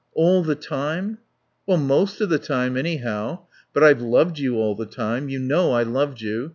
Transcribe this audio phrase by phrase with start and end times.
[0.15, 1.19] "All the time?"
[1.67, 3.41] "Well, most of the time, anyhow.
[3.71, 5.29] But I've loved you all the time.
[5.29, 6.49] You know I loved you.